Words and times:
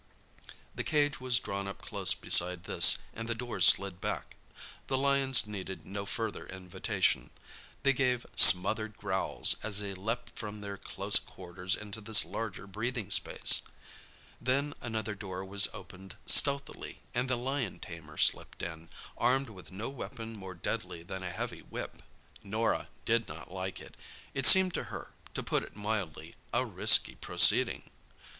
The 0.73 0.83
cage 0.83 1.19
was 1.21 1.37
drawn 1.39 1.67
up 1.67 1.79
close 1.83 2.15
beside 2.15 2.63
this, 2.63 2.97
and 3.13 3.29
the 3.29 3.35
doors 3.35 3.67
slid 3.67 4.01
back. 4.01 4.35
The 4.87 4.97
lions 4.97 5.45
needed 5.45 5.85
no 5.85 6.07
further 6.07 6.47
invitation. 6.47 7.29
They 7.83 7.93
gave 7.93 8.25
smothered 8.35 8.97
growls 8.97 9.55
as 9.61 9.79
they 9.79 9.93
leaped 9.93 10.31
from 10.33 10.61
their 10.61 10.77
close 10.79 11.19
quarters 11.19 11.75
into 11.75 12.01
this 12.01 12.25
larger 12.25 12.65
breathing 12.65 13.11
space. 13.11 13.61
Then 14.41 14.73
another 14.81 15.13
door 15.13 15.45
was 15.45 15.67
opened 15.71 16.15
stealthily, 16.25 16.97
and 17.13 17.29
the 17.29 17.35
lion 17.37 17.77
tamer 17.77 18.17
slipped 18.17 18.63
in, 18.63 18.89
armed 19.19 19.51
with 19.51 19.71
no 19.71 19.87
weapon 19.87 20.35
more 20.35 20.55
deadly 20.55 21.03
than 21.03 21.21
a 21.21 21.29
heavy 21.29 21.59
whip. 21.61 22.01
Norah 22.41 22.89
did 23.05 23.27
not 23.27 23.51
like 23.51 23.79
it. 23.79 23.95
It 24.33 24.47
seemed 24.47 24.73
to 24.73 24.85
her, 24.85 25.13
to 25.35 25.43
put 25.43 25.61
it 25.61 25.75
mildly, 25.75 26.33
a 26.51 26.65
risky 26.65 27.13
proceeding. 27.13 27.91